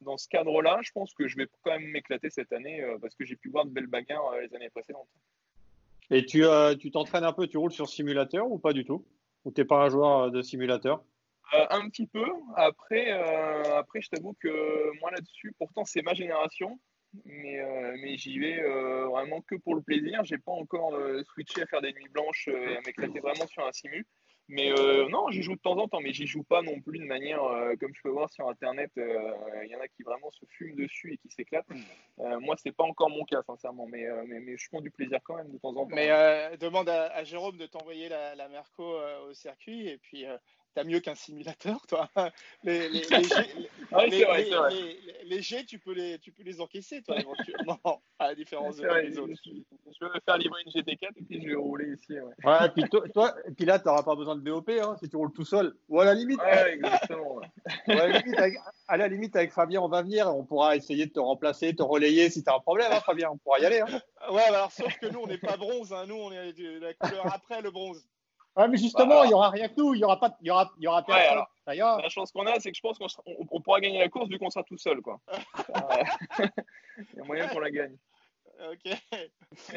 dans 0.00 0.16
ce 0.16 0.26
cadre-là, 0.28 0.78
je 0.82 0.92
pense 0.92 1.12
que 1.12 1.28
je 1.28 1.36
vais 1.36 1.46
quand 1.62 1.72
même 1.72 1.90
m'éclater 1.90 2.30
cette 2.30 2.52
année 2.54 2.82
parce 3.02 3.14
que 3.14 3.24
j'ai 3.26 3.36
pu 3.36 3.50
voir 3.50 3.66
de 3.66 3.70
belles 3.70 3.86
bagarres 3.86 4.34
les 4.40 4.54
années 4.54 4.70
précédentes. 4.70 5.08
Et 6.10 6.24
tu 6.24 6.44
euh, 6.44 6.74
tu 6.76 6.90
t'entraînes 6.90 7.24
un 7.24 7.32
peu, 7.32 7.46
tu 7.46 7.58
roules 7.58 7.72
sur 7.72 7.88
simulateur 7.88 8.50
ou 8.50 8.58
pas 8.58 8.72
du 8.72 8.84
tout? 8.84 9.04
Ou 9.44 9.50
t'es 9.50 9.64
pas 9.64 9.84
un 9.84 9.88
joueur 9.88 10.22
euh, 10.22 10.30
de 10.30 10.42
simulateur? 10.42 11.02
Euh, 11.54 11.66
Un 11.70 11.88
petit 11.88 12.06
peu. 12.06 12.26
Après, 12.54 13.10
après 13.10 14.00
je 14.00 14.10
t'avoue 14.10 14.34
que 14.40 14.98
moi 15.00 15.10
là-dessus, 15.10 15.54
pourtant 15.58 15.84
c'est 15.84 16.02
ma 16.02 16.14
génération, 16.14 16.78
mais, 17.24 17.60
mais 18.00 18.16
j'y 18.16 18.38
vais 18.38 18.62
vraiment 19.08 19.40
que 19.42 19.54
pour 19.56 19.74
le 19.74 19.82
plaisir. 19.82 20.24
J'ai 20.24 20.38
pas 20.38 20.52
encore 20.52 20.98
switché 21.32 21.62
à 21.62 21.66
faire 21.66 21.80
des 21.80 21.92
nuits 21.92 22.08
blanches 22.10 22.48
et 22.48 22.76
à 22.76 22.80
m'éclater 22.80 23.20
vraiment 23.20 23.46
sur 23.46 23.66
un 23.66 23.72
simu. 23.72 24.06
Mais 24.48 24.70
euh, 24.70 25.08
non, 25.08 25.28
j'y 25.30 25.42
joue 25.42 25.56
de 25.56 25.60
temps 25.60 25.76
en 25.76 25.88
temps, 25.88 26.00
mais 26.00 26.12
j'y 26.12 26.26
joue 26.26 26.44
pas 26.44 26.62
non 26.62 26.80
plus 26.80 27.00
de 27.00 27.04
manière 27.04 27.42
euh, 27.42 27.74
comme 27.80 27.92
je 27.92 28.00
peux 28.00 28.10
voir 28.10 28.30
sur 28.30 28.48
Internet. 28.48 28.92
Euh, 28.96 29.32
il 29.64 29.70
y 29.70 29.74
en 29.74 29.80
a 29.80 29.88
qui 29.88 30.04
vraiment 30.04 30.30
se 30.30 30.46
fument 30.50 30.76
dessus 30.76 31.14
et 31.14 31.16
qui 31.18 31.28
s'éclatent. 31.30 31.66
moi, 32.18 32.54
c'est 32.56 32.72
pas 32.72 32.84
encore 32.84 33.10
mon 33.10 33.24
cas, 33.24 33.42
sincèrement, 33.42 33.86
mais, 33.86 34.06
mais, 34.26 34.56
je 34.56 34.68
prends 34.70 34.80
du 34.80 34.90
plaisir 34.90 35.18
quand 35.24 35.36
même 35.36 35.50
de 35.50 35.58
temps 35.58 35.70
en 35.70 35.86
temps. 35.86 35.94
Mais 35.94 36.08
demande 36.58 36.88
à, 36.88 37.24
Jérôme 37.24 37.56
de 37.56 37.66
t'envoyer 37.66 38.08
la, 38.08 38.34
la 38.36 38.48
Merco 38.48 38.96
au 39.28 39.34
circuit 39.34 39.88
et 39.88 39.98
puis 39.98 40.24
t'as 40.76 40.84
mieux 40.84 41.00
qu'un 41.00 41.14
simulateur, 41.14 41.86
toi. 41.86 42.08
Les, 42.64 42.88
les, 42.90 43.02
les, 45.24 45.42
G, 45.42 45.64
tu 45.64 45.78
peux 45.78 45.92
les, 45.92 46.18
tu 46.18 46.32
peux 46.32 46.42
les 46.42 46.60
encaisser, 46.60 47.02
toi, 47.02 47.18
éventuellement, 47.18 47.80
à 48.18 48.28
la 48.28 48.34
différence 48.34 48.76
des 48.76 49.18
autres. 49.18 49.32
Je 49.44 50.04
vais 50.04 50.20
faire 50.24 50.36
livrer 50.36 50.60
une 50.66 50.72
GT4 50.72 51.08
et 51.16 51.22
puis 51.22 51.40
je 51.40 51.48
vais 51.48 51.54
rouler 51.54 51.92
ici. 51.92 52.18
Ouais, 52.44 52.68
puis, 52.74 52.84
toi, 52.90 53.08
toi, 53.08 53.34
et 53.48 53.52
puis 53.52 53.64
là, 53.64 53.78
tu 53.78 53.86
n'auras 53.86 54.02
pas 54.02 54.14
besoin 54.14 54.36
de 54.36 54.42
BOP 54.42 54.68
hein, 54.68 54.96
si 55.00 55.08
tu 55.08 55.16
roules 55.16 55.32
tout 55.32 55.44
seul. 55.44 55.74
Ou 55.88 56.00
à 56.00 56.04
la 56.04 56.14
limite. 56.14 56.40
Ouais, 56.40 56.74
exactement. 56.74 57.40
à, 57.86 57.94
la 57.94 58.08
limite 58.08 58.38
avec, 58.38 58.54
à, 58.88 58.96
la 58.98 59.08
limite 59.08 59.36
avec, 59.36 59.52
Fabien, 59.52 59.80
on 59.80 59.88
va 59.88 60.02
venir. 60.02 60.28
On 60.34 60.44
pourra 60.44 60.76
essayer 60.76 61.06
de 61.06 61.12
te 61.12 61.20
remplacer, 61.20 61.74
te 61.74 61.82
relayer 61.82 62.28
si 62.28 62.44
tu 62.44 62.50
as 62.50 62.54
un 62.54 62.60
problème, 62.60 62.92
hein, 62.92 63.00
Fabien. 63.00 63.30
On 63.30 63.38
pourra 63.38 63.60
y 63.60 63.64
aller. 63.64 63.80
Hein. 63.80 64.00
Ouais, 64.30 64.42
alors 64.42 64.70
sauf 64.72 64.94
que 64.98 65.06
nous, 65.06 65.20
on 65.20 65.26
n'est 65.26 65.38
pas 65.38 65.56
bronze. 65.56 65.92
Hein. 65.92 66.04
Nous, 66.06 66.16
on 66.16 66.32
est 66.32 66.52
de 66.52 66.80
la 66.80 66.92
couleur 66.92 67.32
après 67.32 67.62
le 67.62 67.70
bronze. 67.70 68.06
Ouais, 68.56 68.68
mais 68.68 68.78
justement, 68.78 69.24
il 69.24 69.28
n'y 69.28 69.34
aura 69.34 69.50
rien 69.50 69.68
que 69.68 69.74
nous, 69.76 69.92
il 69.94 69.98
n'y 69.98 70.04
aura 70.04 70.18
pas, 70.18 70.36
il 70.40 70.46
y 70.46 70.50
aura, 70.50 70.72
il 70.78 70.84
y 70.84 70.88
aura 70.88 71.04
personne. 71.04 71.44
la 71.66 72.08
chance 72.08 72.32
qu'on 72.32 72.46
a, 72.46 72.58
c'est 72.58 72.70
que 72.70 72.76
je 72.76 72.80
pense 72.80 72.98
qu'on 72.98 73.06
on, 73.50 73.60
pourra 73.60 73.80
gagner 73.80 73.98
la 73.98 74.08
course 74.08 74.30
vu 74.30 74.38
qu'on 74.38 74.48
sera 74.48 74.64
tout 74.64 74.78
seul, 74.78 75.02
quoi. 75.02 75.20
il 76.38 77.18
y 77.18 77.20
a 77.20 77.24
moyen 77.24 77.48
qu'on 77.48 77.60
la 77.60 77.70
gagne. 77.70 77.96
Ok, 78.70 78.96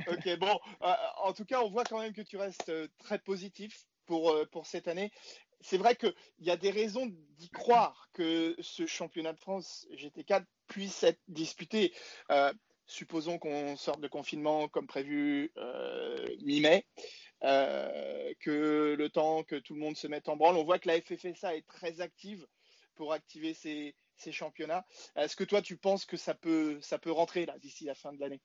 ok, 0.08 0.38
bon. 0.38 0.60
Euh, 0.84 0.94
en 1.24 1.34
tout 1.34 1.46
cas, 1.46 1.62
on 1.62 1.70
voit 1.70 1.84
quand 1.84 2.00
même 2.00 2.14
que 2.14 2.22
tu 2.22 2.38
restes 2.38 2.70
euh, 2.70 2.88
très 3.00 3.20
positif 3.20 3.86
pour, 4.06 4.31
euh, 4.31 4.46
pour 4.46 4.66
cette 4.66 4.88
année. 4.88 5.12
C'est 5.60 5.78
vrai 5.78 5.96
qu'il 5.96 6.14
y 6.40 6.52
a 6.52 6.56
des 6.56 6.72
raisons 6.72 7.08
d'y 7.38 7.50
croire 7.50 8.08
que 8.14 8.56
ce 8.60 8.86
championnat 8.86 9.34
de 9.34 9.40
France 9.40 9.86
GT4 9.92 10.46
puisse 10.68 11.04
être 11.04 11.20
disputé. 11.28 11.94
supposons 12.86 13.38
qu'on 13.38 13.75
sorte 13.75 14.00
de 14.00 14.08
confinement 14.08 14.70
comme 14.70 14.88
prévu 14.88 15.52
mi-mai. 16.42 16.86
Euh, 17.44 18.33
que 18.41 18.95
le 18.97 19.09
temps 19.09 19.44
que 19.44 19.56
tout 19.56 19.74
le 19.74 19.80
monde 19.80 19.95
se 19.95 20.07
mette 20.07 20.27
en 20.27 20.36
branle. 20.36 20.57
On 20.57 20.65
voit 20.65 20.77
que 20.77 20.89
la 20.89 21.00
FFSA 21.00 21.56
est 21.56 21.65
très 21.65 22.01
active 22.01 22.45
pour 22.95 23.13
activer 23.13 23.53
ces, 23.53 23.95
championnats. 24.31 24.86
Est-ce 25.15 25.38
que 25.38 25.45
toi, 25.45 25.62
tu 25.62 25.77
penses 25.77 26.06
que 26.06 26.18
ça 26.18 26.33
peut, 26.33 26.80
ça 26.81 27.00
peut 27.00 27.12
rentrer 27.12 27.45
là 27.45 27.57
d'ici 27.59 27.86
la 27.86 27.95
fin 27.95 28.12
de 28.12 28.19
l'année? 28.19 28.41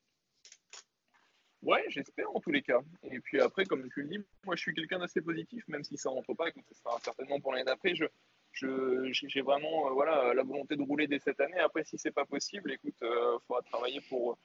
Ouais, 1.63 1.85
j'espère 1.89 2.31
en 2.37 2.41
tous 2.41 2.53
les 2.53 2.63
cas. 2.63 2.81
Et 3.03 3.19
puis 3.19 3.41
après, 3.41 3.65
comme 3.65 3.89
tu 3.93 4.03
le 4.03 4.09
dis, 4.09 4.19
moi 4.45 4.55
je 4.55 4.61
suis 4.61 4.75
quelqu'un 4.75 4.99
d'assez 4.99 5.21
positif, 5.23 5.67
même 5.67 5.83
si 5.83 5.97
ça 5.97 6.11
rentre 6.11 6.35
pas, 6.35 6.49
écoute, 6.49 6.65
ce 6.69 6.75
sera 6.75 7.01
certainement 7.01 7.41
pour 7.41 7.53
l'année 7.53 7.65
d'après. 7.65 7.95
Je, 7.97 8.07
j'ai 8.53 9.41
vraiment 9.41 9.89
euh, 9.89 9.93
voilà, 9.93 10.35
la 10.35 10.43
volonté 10.45 10.77
de 10.77 10.83
rouler 10.83 11.09
dès 11.09 11.19
cette 11.19 11.41
année. 11.41 11.59
Après, 11.59 11.83
si 11.83 11.99
c'est 11.99 12.13
pas 12.13 12.27
possible, 12.27 12.71
écoute, 12.71 12.95
il 13.01 13.07
euh, 13.07 13.39
faudra 13.49 13.63
travailler 13.63 14.01
pour, 14.09 14.39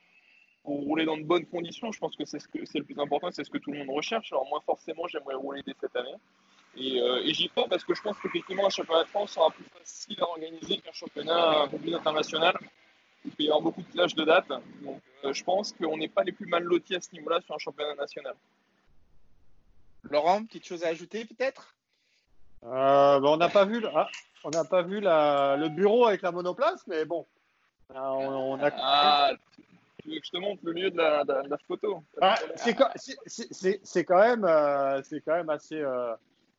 pour 0.70 0.82
rouler 0.82 1.04
dans 1.04 1.18
de 1.18 1.24
bonnes 1.24 1.48
conditions. 1.48 1.92
Je 1.92 1.98
pense 1.98 2.16
que 2.16 2.26
c'est 2.26 2.38
ce 2.38 2.48
que 2.48 2.64
c'est 2.64 2.78
le 2.78 2.84
plus 2.84 3.00
important, 3.00 3.32
c'est 3.32 3.44
ce 3.44 3.50
que 3.50 3.58
tout 3.58 3.72
le 3.72 3.80
monde 3.80 3.90
recherche. 3.90 4.32
Alors 4.32 4.48
moi, 4.48 4.62
forcément, 4.64 5.08
j'aimerais 5.08 5.34
rouler 5.34 5.64
dès 5.66 5.74
cette 5.82 5.96
année. 5.96 6.14
Et, 6.78 7.02
euh, 7.02 7.24
j'y 7.26 7.50
crois 7.50 7.68
parce 7.68 7.84
que 7.84 7.96
je 7.96 8.02
pense 8.04 8.16
qu'effectivement, 8.20 8.68
un 8.68 8.70
championnat 8.70 9.04
de 9.06 9.10
France 9.10 9.32
sera 9.32 9.50
plus 9.50 9.64
facile 9.64 10.22
à 10.22 10.30
organiser 10.30 10.78
qu'un 10.78 10.92
championnat 10.92 11.62
un 11.62 11.68
plus 11.70 11.96
international. 11.96 12.56
Il 13.26 13.32
peut 13.32 13.44
y 13.46 13.48
avoir 13.48 13.62
beaucoup 13.62 13.82
de 13.82 13.88
plages 13.88 14.14
de 14.14 14.24
dates. 14.24 14.48
Donc 14.84 15.02
euh, 15.26 15.34
je 15.34 15.44
pense 15.44 15.72
qu'on 15.72 15.98
n'est 15.98 16.08
pas 16.08 16.24
les 16.24 16.34
plus 16.34 16.46
mal 16.46 16.62
lotis 16.62 16.98
à 16.98 17.02
ce 17.02 17.12
niveau-là 17.14 17.42
sur 17.42 17.56
un 17.56 17.58
championnat 17.58 17.96
national. 17.96 18.36
Laurent, 20.04 20.46
petite 20.46 20.68
chose 20.68 20.84
à 20.84 20.90
ajouter 20.90 21.26
peut-être? 21.26 21.74
Euh, 22.64 23.20
ben, 23.20 23.28
On 23.28 23.38
n'a 23.38 23.50
pas 23.50 23.66
vu, 23.66 23.84
ah, 23.96 24.08
on 24.44 24.52
n'a 24.52 24.66
pas 24.66 24.84
vu 24.84 25.00
la, 25.00 25.58
le 25.58 25.70
bureau 25.70 26.06
avec 26.06 26.22
la 26.22 26.32
monoplace, 26.32 26.86
mais 26.86 27.06
bon. 27.06 27.26
On, 27.92 28.60
a... 28.62 28.70
Ah, 28.72 29.32
tu 30.10 30.16
veux 30.16 30.20
que 30.20 30.26
je 30.26 30.32
te 30.32 30.38
montre 30.38 30.62
le 30.66 30.72
lieu 30.72 30.92
de 30.92 30.98
la, 30.98 31.24
de, 31.24 31.50
la 31.50 31.58
photo 31.68 32.04
ah, 32.22 32.36
C'est 32.56 32.74
quand, 32.76 32.90
quand, 34.08 34.20
même, 34.20 34.44
euh, 34.44 35.02
c'est 35.04 35.22
quand 35.22 35.36
même 35.36 35.50
assez, 35.50 35.80
euh, 35.80 36.16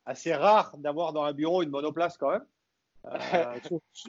assez 0.07 0.35
rare 0.35 0.76
d'avoir 0.78 1.12
dans 1.12 1.25
un 1.25 1.33
bureau 1.33 1.62
une 1.62 1.71
monoplace 1.71 2.16
quand 2.16 2.30
même. 2.30 2.47
Euh, 3.07 3.59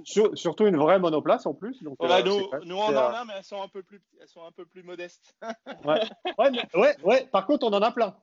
surtout 0.04 0.68
une 0.68 0.76
vraie 0.78 1.00
monoplace 1.00 1.46
en 1.46 1.54
plus. 1.54 1.82
Donc, 1.82 1.98
nous, 2.02 2.50
nous 2.66 2.76
on 2.76 2.90
en 2.90 2.96
a, 2.96 3.26
mais 3.26 3.34
elles 3.38 3.44
sont 3.44 3.62
un 3.62 3.70
peu 3.70 3.84
plus, 3.84 4.02
elles 4.20 4.28
sont 4.28 4.46
un 4.46 4.52
peu 4.52 4.66
plus 4.66 4.84
modestes. 4.84 5.36
ouais. 5.86 6.02
Ouais, 6.76 6.96
ouais, 7.04 7.26
par 7.28 7.46
contre, 7.46 7.66
on 7.66 7.74
en 7.74 7.82
a 7.82 7.92
plein. 7.92 8.16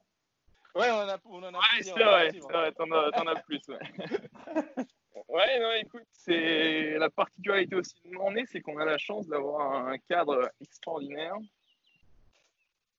Ouais, 0.75 0.91
on 0.91 0.99
en 0.99 1.09
a, 1.09 1.17
on 1.25 1.43
en 1.43 1.55
a 1.55 1.59
ouais, 1.59 1.83
c'est 1.83 1.93
vrai, 1.93 2.73
t'en 2.73 2.91
as, 2.93 3.31
as, 3.31 3.43
plus. 3.43 3.63
Ouais, 5.29 5.61
non, 5.61 5.73
écoute, 5.73 6.07
c'est 6.13 6.99
la 6.99 7.11
particularité 7.11 7.75
aussi 7.75 7.95
de 8.05 8.11
Mornay, 8.11 8.45
c'est 8.47 8.61
qu'on 8.61 8.79
a 8.79 8.85
la 8.85 8.99
chance 8.99 9.27
d'avoir 9.27 9.87
un 9.87 9.99
cadre 9.99 10.51
extraordinaire 10.61 11.37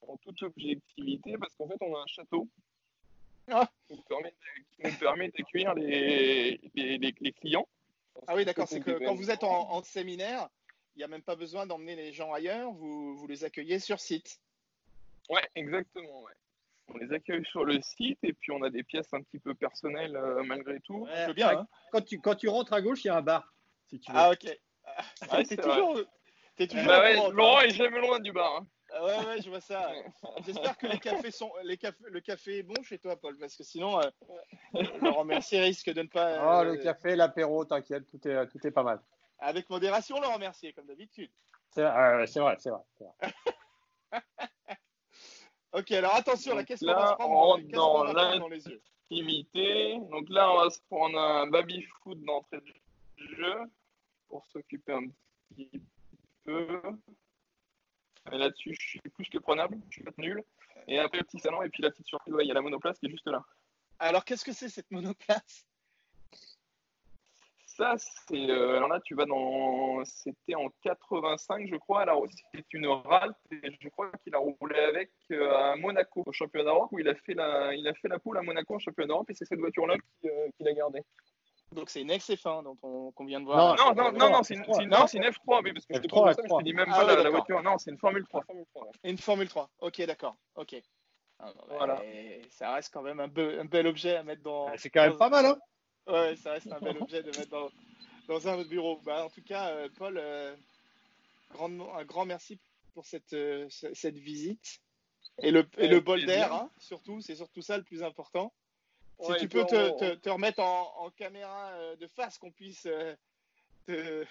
en 0.07 0.17
toute 0.17 0.41
objectivité, 0.43 1.37
parce 1.37 1.53
qu'en 1.55 1.67
fait, 1.67 1.77
on 1.81 1.95
a 1.95 1.99
un 1.99 2.07
château 2.07 2.47
ah. 3.51 3.69
qui 3.87 3.95
nous 4.83 4.91
permet 4.99 5.29
d'accueillir 5.29 5.73
les, 5.75 6.59
les, 6.75 6.97
les, 6.97 7.31
clients. 7.33 7.67
Ah 8.27 8.35
oui, 8.35 8.45
d'accord, 8.45 8.67
c'est 8.67 8.79
que 8.79 9.03
quand 9.05 9.15
vous 9.15 9.31
êtes 9.31 9.43
en, 9.43 9.83
séminaire, 9.83 10.49
il 10.95 10.99
n'y 10.99 11.03
a 11.03 11.07
même 11.07 11.21
pas 11.21 11.35
besoin 11.35 11.65
d'emmener 11.65 11.95
les 11.95 12.11
gens 12.11 12.33
ailleurs, 12.33 12.71
vous, 12.71 13.15
vous 13.15 13.27
les 13.27 13.43
accueillez 13.43 13.79
sur 13.79 13.99
site. 13.99 14.39
Ouais, 15.29 15.47
exactement. 15.55 16.23
Ouais. 16.23 16.33
On 16.93 16.97
les 16.97 17.13
accueille 17.13 17.45
sur 17.45 17.65
le 17.65 17.81
site 17.81 18.19
et 18.23 18.33
puis 18.33 18.51
on 18.51 18.61
a 18.63 18.69
des 18.69 18.83
pièces 18.83 19.13
un 19.13 19.21
petit 19.21 19.39
peu 19.39 19.53
personnelles 19.53 20.15
euh, 20.15 20.43
malgré 20.43 20.79
tout. 20.81 21.05
Ouais, 21.05 21.27
veux 21.27 21.33
bien, 21.33 21.49
hein. 21.59 21.67
quand, 21.91 22.01
tu, 22.01 22.19
quand 22.19 22.35
tu 22.35 22.47
rentres 22.49 22.73
à 22.73 22.81
gauche, 22.81 23.03
il 23.03 23.07
y 23.07 23.11
a 23.11 23.17
un 23.17 23.21
bar. 23.21 23.53
Si 23.87 23.99
tu 23.99 24.11
veux. 24.11 24.17
Ah, 24.17 24.31
ok. 24.31 24.43
Ouais, 24.43 24.57
t'es 25.29 25.45
c'est 25.45 25.57
toujours. 25.57 25.99
T'es 26.55 26.67
toujours. 26.67 26.85
Bah 26.87 27.01
ouais, 27.01 27.15
courant, 27.15 27.31
Laurent 27.31 27.61
est 27.61 27.69
jamais 27.69 27.99
loin 27.99 28.19
du 28.19 28.31
bar. 28.31 28.57
hein. 28.57 28.67
Ah 28.91 29.05
Ouais, 29.05 29.25
ouais, 29.25 29.41
je 29.41 29.49
vois 29.49 29.61
ça. 29.61 29.91
J'espère 30.45 30.77
que 30.77 30.87
les 30.87 30.99
cafés 30.99 31.31
sont, 31.31 31.51
les 31.63 31.77
cafés, 31.77 32.03
le 32.07 32.21
café 32.21 32.57
est 32.59 32.63
bon 32.63 32.81
chez 32.83 32.97
toi, 32.97 33.15
Paul, 33.19 33.37
parce 33.37 33.55
que 33.55 33.63
sinon, 33.63 33.99
euh, 34.01 34.81
Laurent 35.01 35.25
Mercier 35.25 35.59
risque 35.61 35.91
de 35.91 36.01
ne 36.01 36.07
pas. 36.07 36.37
Ah, 36.39 36.61
euh, 36.61 36.63
le 36.75 36.77
café, 36.77 37.15
l'apéro, 37.15 37.65
t'inquiète, 37.65 38.07
tout 38.07 38.27
est, 38.27 38.47
tout 38.47 38.65
est 38.65 38.71
pas 38.71 38.83
mal. 38.83 38.99
Avec 39.37 39.69
modération, 39.69 40.19
Laurent 40.19 40.39
Mercier, 40.39 40.73
comme 40.73 40.87
d'habitude. 40.87 41.29
C'est 41.71 41.83
euh, 41.83 42.25
c'est 42.25 42.39
vrai, 42.39 42.55
c'est 42.57 42.71
vrai. 42.71 42.81
c'est 42.97 43.05
vrai. 44.11 44.21
Ok, 45.71 45.91
alors 45.91 46.15
attention, 46.15 46.55
Donc 46.55 46.65
qu'est-ce 46.65 46.83
qu'on 46.83 46.91
là, 46.91 46.99
va 46.99 47.07
se 47.09 47.13
prendre 47.15 47.33
on 47.33 47.57
dans, 47.69 48.05
dans 48.05 48.39
dans 48.39 48.47
les 48.47 48.65
yeux. 48.67 48.81
Donc 50.09 50.29
là, 50.29 50.51
on 50.51 50.63
va 50.63 50.69
se 50.69 50.79
prendre 50.89 51.17
un 51.19 51.47
baby 51.47 51.83
foot 51.83 52.19
d'entrée 52.23 52.59
de 52.61 52.73
jeu 53.35 53.55
pour 54.27 54.45
s'occuper 54.47 54.93
un 54.93 55.07
petit 55.55 55.81
peu. 56.43 56.81
Et 58.31 58.37
Là-dessus, 58.37 58.75
je 58.79 58.87
suis 58.87 58.99
plus 58.99 59.29
que 59.29 59.37
prenable, 59.39 59.79
je 59.89 59.95
suis 59.95 60.03
pas 60.03 60.11
nul. 60.17 60.43
Et 60.87 60.99
après, 60.99 61.19
le 61.19 61.23
petit 61.23 61.39
salon, 61.39 61.61
et 61.61 61.69
puis 61.69 61.83
la 61.83 61.91
petite 61.91 62.07
surprise, 62.07 62.33
ouais, 62.33 62.45
il 62.45 62.47
y 62.47 62.51
a 62.51 62.55
la 62.55 62.61
monoplace 62.61 62.99
qui 62.99 63.07
est 63.07 63.11
juste 63.11 63.27
là. 63.27 63.43
Alors, 63.99 64.25
qu'est-ce 64.25 64.45
que 64.45 64.53
c'est 64.53 64.69
cette 64.69 64.89
monoplace? 64.91 65.65
Ça, 67.79 67.95
c'est. 67.97 68.49
euh, 68.49 68.75
alors 68.77 68.89
là, 68.89 68.99
tu 69.03 69.15
vas 69.15 69.25
dans. 69.25 70.03
C'était 70.03 70.55
en 70.55 70.67
85, 70.83 71.67
je 71.71 71.77
crois. 71.77 72.01
Alors, 72.01 72.25
c'est 72.53 72.65
une 72.73 72.85
Ralt, 72.87 73.35
et 73.51 73.71
je 73.79 73.87
crois 73.89 74.11
qu'il 74.23 74.35
a 74.35 74.37
roulé 74.37 74.77
avec 74.77 75.11
euh, 75.31 75.49
à 75.55 75.75
Monaco, 75.77 76.23
au 76.25 76.31
championnat 76.33 76.65
d'Europe, 76.71 76.89
où 76.91 76.99
il 76.99 77.07
a 77.07 77.15
fait 77.15 77.33
la, 77.33 77.73
il 77.73 77.87
a 77.87 77.93
fait 77.93 78.09
la 78.09 78.19
poule 78.19 78.37
à 78.37 78.41
Monaco 78.41 78.75
en 78.75 78.79
championnat 78.79 79.07
d'Europe, 79.07 79.29
et 79.29 79.33
c'est 79.33 79.45
cette 79.45 79.59
voiture-là 79.59 79.95
euh, 80.25 80.49
qu'il 80.57 80.67
a 80.67 80.73
gardée. 80.73 81.01
Donc, 81.71 81.89
c'est 81.89 82.01
une 82.01 82.11
XF1 82.11 82.63
dont 82.63 82.77
on, 82.83 83.11
qu'on 83.11 83.25
vient 83.25 83.39
de 83.39 83.45
voir. 83.45 83.77
Non, 83.77 83.93
non, 83.93 84.11
non, 84.11 84.29
non, 84.31 84.43
c'est 84.43 84.55
une, 84.55 84.61
F3. 84.63 84.73
c'est 84.75 84.83
une, 84.83 84.89
Non 84.89 84.99
non, 84.99 85.07
c'est 85.07 85.17
une 85.19 85.23
F3, 85.23 85.61
oui, 85.63 85.71
parce 85.73 85.85
que 85.85 85.93
je 85.95 85.99
te 86.01 86.07
F3, 86.07 86.09
trouve 86.09 86.31
ça, 86.33 86.41
mais 86.41 86.47
je 86.49 86.53
F3. 86.53 86.59
te 86.59 86.63
dis 86.65 86.73
même 86.73 86.89
Ah 86.91 86.97
pas 86.99 87.05
ouais, 87.15 87.23
la, 87.23 87.29
voiture. 87.29 87.63
Non, 87.63 87.77
c'est 87.77 87.91
une 87.91 87.97
Formule 87.99 88.25
3. 88.27 88.43
Formule 88.43 88.65
3 88.73 88.83
ouais. 88.87 88.91
Une 89.03 89.17
Formule 89.17 89.47
3. 89.47 89.69
Ok, 89.79 90.01
d'accord. 90.05 90.35
Ok. 90.55 90.75
Ah, 91.41 91.53
Voilà. 91.69 91.99
mais 92.01 92.41
Ça 92.49 92.73
reste 92.73 92.91
quand 92.93 93.03
même 93.03 93.19
un, 93.21 93.27
be- 93.27 93.59
un 93.61 93.65
bel 93.65 93.87
objet 93.87 94.17
à 94.17 94.23
mettre 94.23 94.41
dans. 94.41 94.67
C'est 94.77 94.89
quand 94.89 95.03
même 95.07 95.15
pas 95.17 95.29
mal, 95.29 95.45
hein 95.45 95.57
Ouais, 96.09 96.35
ça 96.35 96.53
reste 96.53 96.71
un 96.71 96.79
bel 96.79 96.97
objet 96.97 97.21
de 97.23 97.31
mettre 97.31 97.49
dans, 97.51 97.69
dans 98.27 98.47
un 98.47 98.63
bureau. 98.63 98.99
Bah, 99.03 99.25
en 99.25 99.29
tout 99.29 99.43
cas, 99.43 99.69
euh, 99.69 99.89
Paul, 99.95 100.17
euh, 100.17 100.55
grandement- 101.51 101.95
un 101.95 102.03
grand 102.03 102.25
merci 102.25 102.59
pour 102.93 103.05
cette, 103.05 103.33
euh, 103.33 103.67
ce- 103.69 103.93
cette 103.93 104.17
visite. 104.17 104.81
Et 105.43 105.51
le, 105.51 105.67
et 105.77 105.87
le 105.87 105.99
bol 105.99 106.25
d'air, 106.25 106.51
hein, 106.53 106.69
surtout, 106.79 107.21
c'est 107.21 107.35
surtout 107.35 107.61
ça 107.61 107.77
le 107.77 107.83
plus 107.83 108.03
important. 108.03 108.53
Si 109.21 109.31
Ouais, 109.31 109.39
tu 109.39 109.47
peux 109.49 109.65
te, 109.65 109.99
te- 109.99 110.15
te 110.15 110.29
remettre 110.29 110.59
en, 110.61 111.05
en 111.05 111.11
caméra 111.11 111.95
de 111.95 112.07
face, 112.07 112.37
qu'on 112.37 112.51
puisse 112.51 112.83
te, 113.85 114.25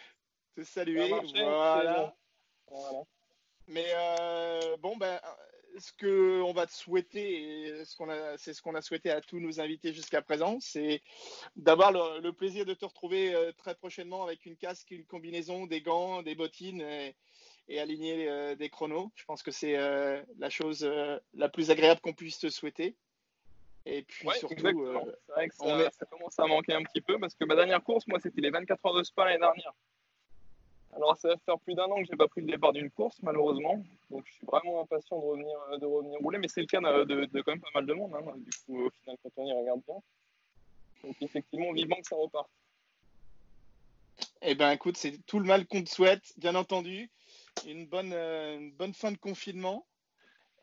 te 0.56 0.62
saluer. 0.64 1.10
Marché, 1.10 1.44
voilà. 2.66 3.02
Mais 3.68 3.86
euh, 3.94 4.76
bon, 4.78 4.96
ben, 4.96 5.20
ce 5.78 5.92
que 5.92 6.40
on 6.42 6.52
va 6.52 6.66
te 6.66 6.72
souhaiter, 6.72 7.66
et 7.66 7.84
ce 7.84 7.96
qu'on 7.96 8.08
a, 8.08 8.36
c'est 8.38 8.52
ce 8.54 8.62
qu'on 8.62 8.74
a 8.74 8.82
souhaité 8.82 9.10
à 9.10 9.20
tous 9.20 9.40
nos 9.40 9.60
invités 9.60 9.92
jusqu'à 9.92 10.22
présent, 10.22 10.58
c'est 10.60 11.02
d'avoir 11.56 11.92
le, 11.92 12.20
le 12.20 12.32
plaisir 12.32 12.64
de 12.66 12.74
te 12.74 12.84
retrouver 12.84 13.34
euh, 13.34 13.52
très 13.52 13.74
prochainement 13.74 14.22
avec 14.24 14.46
une 14.46 14.56
casque, 14.56 14.90
une 14.90 15.04
combinaison, 15.04 15.66
des 15.66 15.80
gants, 15.80 16.22
des 16.22 16.34
bottines 16.34 16.80
et, 16.82 17.14
et 17.68 17.80
aligner 17.80 18.28
euh, 18.28 18.54
des 18.56 18.70
chronos. 18.70 19.10
Je 19.14 19.24
pense 19.24 19.42
que 19.42 19.50
c'est 19.50 19.76
euh, 19.76 20.22
la 20.38 20.50
chose 20.50 20.82
la 21.34 21.48
plus 21.48 21.70
agréable 21.70 22.00
qu'on 22.00 22.14
puisse 22.14 22.38
te 22.38 22.48
souhaiter. 22.48 22.96
Et 23.86 24.02
puis 24.02 24.28
Ouais, 24.28 24.34
surtout, 24.34 24.82
euh, 24.84 25.00
C'est 25.26 25.32
vrai 25.32 25.48
que 25.48 25.54
ça, 25.54 25.80
est- 25.86 25.90
ça 25.98 26.06
commence 26.06 26.38
à 26.38 26.46
manquer 26.46 26.74
un 26.74 26.82
petit 26.82 27.00
peu 27.00 27.18
parce 27.18 27.34
que 27.34 27.44
ma 27.46 27.54
dernière 27.56 27.82
course, 27.82 28.06
moi, 28.06 28.18
c'était 28.20 28.42
les 28.42 28.50
24 28.50 28.84
heures 28.86 28.94
de 28.94 29.02
Spa 29.02 29.24
l'année 29.24 29.38
dernière. 29.38 29.72
Alors, 30.96 31.16
ça 31.16 31.28
va 31.28 31.36
faire 31.38 31.58
plus 31.60 31.74
d'un 31.74 31.84
an 31.84 31.96
que 31.96 32.06
j'ai 32.10 32.16
pas 32.16 32.28
pris 32.28 32.40
le 32.40 32.46
départ 32.48 32.72
d'une 32.72 32.90
course, 32.90 33.20
malheureusement. 33.22 33.82
Donc, 34.10 34.24
je 34.26 34.32
suis 34.32 34.46
vraiment 34.46 34.80
impatient 34.80 35.18
de 35.18 35.24
revenir, 35.24 35.56
euh, 35.72 35.78
de 35.78 35.86
revenir 35.86 36.18
rouler. 36.20 36.38
Mais 36.38 36.48
c'est 36.48 36.60
le 36.62 36.66
cas 36.66 36.80
de, 36.80 37.04
de- 37.04 37.24
de 37.26 37.40
quand 37.42 37.52
même 37.52 37.60
pas 37.60 37.68
mal 37.74 37.86
de 37.86 37.92
monde. 37.94 38.14
hein. 38.14 38.32
Du 38.36 38.50
coup, 38.66 38.86
au 38.86 38.90
final, 38.90 39.16
quand 39.22 39.30
on 39.36 39.46
y 39.46 39.52
regarde 39.52 39.80
bien. 39.86 39.96
Donc, 41.04 41.16
effectivement, 41.20 41.72
vivement 41.72 41.96
que 41.96 42.06
ça 42.06 42.16
reparte. 42.16 42.50
Eh 44.42 44.54
ben, 44.54 44.70
écoute, 44.72 44.96
c'est 44.96 45.18
tout 45.26 45.38
le 45.38 45.44
mal 45.44 45.66
qu'on 45.66 45.82
te 45.82 45.90
souhaite, 45.90 46.32
bien 46.38 46.54
entendu. 46.54 47.10
Une 47.66 47.86
bonne, 47.86 48.12
euh, 48.12 48.56
une 48.56 48.72
bonne 48.72 48.94
fin 48.94 49.12
de 49.12 49.18
confinement. 49.18 49.86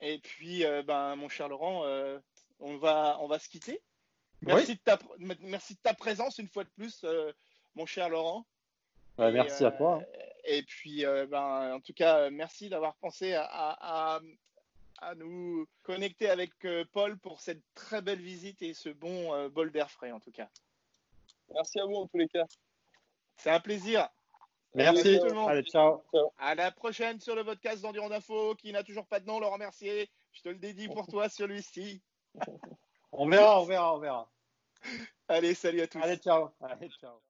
Et 0.01 0.19
puis, 0.19 0.65
euh, 0.65 0.81
ben, 0.83 1.15
mon 1.15 1.29
cher 1.29 1.47
Laurent, 1.47 1.83
euh, 1.85 2.19
on 2.59 2.77
va, 2.77 3.17
on 3.21 3.27
va 3.27 3.39
se 3.39 3.47
quitter. 3.47 3.81
Merci, 4.41 4.75
de 4.75 4.79
ta, 4.83 4.99
merci 5.41 5.75
de 5.75 5.79
ta 5.81 5.93
présence 5.93 6.39
une 6.39 6.47
fois 6.49 6.63
de 6.63 6.69
plus, 6.69 7.03
euh, 7.03 7.31
mon 7.75 7.85
cher 7.85 8.09
Laurent. 8.09 8.45
Ouais, 9.17 9.29
Et, 9.29 9.33
Merci 9.33 9.63
euh, 9.63 9.67
à 9.67 9.71
toi. 9.71 9.99
hein. 10.01 10.05
Et 10.45 10.61
puis, 10.63 11.05
euh, 11.05 11.25
ben, 11.25 11.73
en 11.75 11.79
tout 11.79 11.93
cas, 11.93 12.19
euh, 12.19 12.29
merci 12.31 12.69
d'avoir 12.69 12.95
pensé 12.95 13.33
à, 13.33 13.43
à- 13.45 14.15
à- 14.17 14.21
à 14.99 15.15
nous 15.15 15.67
connecter 15.83 16.29
avec 16.29 16.51
euh, 16.65 16.85
Paul 16.93 17.17
pour 17.17 17.41
cette 17.41 17.61
très 17.73 18.01
belle 18.01 18.21
visite 18.21 18.61
et 18.61 18.73
ce 18.73 18.89
bon 18.89 19.33
euh, 19.33 19.49
bol 19.49 19.71
d'air 19.71 19.89
frais, 19.91 20.11
en 20.11 20.19
tout 20.19 20.31
cas. 20.31 20.47
Merci 21.53 21.79
à 21.79 21.85
vous, 21.85 21.95
en 21.95 22.07
tous 22.07 22.17
les 22.17 22.27
cas. 22.27 22.45
C'est 23.37 23.49
un 23.49 23.59
plaisir. 23.59 24.07
Merci. 24.73 25.19
tout 25.19 25.25
le 25.27 25.33
monde. 25.33 25.49
Allez, 25.49 25.63
ciao. 25.63 26.01
À 26.37 26.53
la 26.55 26.71
prochaine 26.71 27.19
sur 27.19 27.35
le 27.35 27.43
podcast 27.43 27.81
d'Endurance 27.81 28.11
Info, 28.11 28.55
qui 28.55 28.71
n'a 28.71 28.83
toujours 28.83 29.05
pas 29.07 29.19
de 29.19 29.25
nom, 29.25 29.39
Laurent 29.39 29.57
Mercier. 29.57 30.09
Je 30.31 30.41
te 30.41 30.49
le 30.49 30.55
dédie 30.55 30.87
pour 30.87 31.07
toi, 31.07 31.29
celui-ci. 31.29 32.01
On 33.11 33.27
verra, 33.29 33.61
on 33.61 33.65
verra, 33.65 33.95
on 33.95 33.99
verra. 33.99 34.29
Allez, 35.29 35.53
salut 35.53 35.79
à 35.81 35.87
tous. 35.87 35.99
Allez, 36.01 36.17
ciao. 36.17 36.49
Allez, 36.61 36.89
ciao. 36.89 37.21